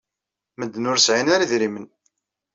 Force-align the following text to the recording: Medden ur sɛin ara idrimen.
Medden 0.59 0.89
ur 0.91 0.97
sɛin 0.99 1.31
ara 1.35 1.45
idrimen. 1.45 1.87